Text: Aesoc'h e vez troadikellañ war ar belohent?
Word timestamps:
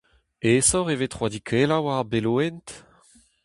Aesoc'h 0.47 0.91
e 0.93 0.95
vez 0.99 1.11
troadikellañ 1.11 1.81
war 1.85 1.99
ar 1.99 2.07
belohent? 2.11 2.67